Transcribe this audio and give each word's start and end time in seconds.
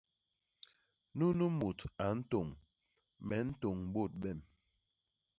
Nunu 1.17 1.45
mut 1.59 1.79
a 2.05 2.07
ntôñ; 2.17 2.47
me 3.27 3.37
ntôñ 3.49 3.77
bôt 3.93 4.11
bem. 4.21 4.39